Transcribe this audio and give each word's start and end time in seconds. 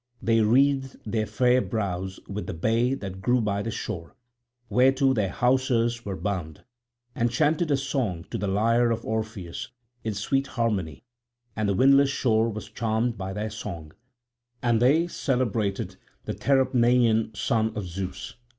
They 0.19 0.41
wreathed 0.41 0.97
their 1.05 1.27
fair 1.27 1.61
brows 1.61 2.19
with 2.27 2.47
the 2.47 2.55
bay 2.55 2.95
that 2.95 3.21
grew 3.21 3.39
by 3.39 3.61
the 3.61 3.69
shore, 3.69 4.15
whereto 4.67 5.13
their 5.13 5.29
hawsers 5.29 6.03
were 6.05 6.15
bound, 6.15 6.63
and 7.13 7.29
chanted 7.29 7.69
a 7.69 7.77
song 7.77 8.23
to 8.31 8.39
the 8.39 8.47
lyre 8.47 8.89
of 8.89 9.05
Orpheus 9.05 9.67
in 10.03 10.15
sweet 10.15 10.47
harmony; 10.47 11.03
and 11.55 11.69
the 11.69 11.75
windless 11.75 12.09
shore 12.09 12.49
was 12.49 12.67
charmed 12.67 13.15
by 13.19 13.31
their 13.31 13.51
song; 13.51 13.91
and 14.63 14.81
they 14.81 15.05
celebrated 15.05 15.97
the 16.25 16.33
Therapnaean 16.33 17.35
son 17.35 17.71
of 17.75 17.85
Zeus. 17.85 18.37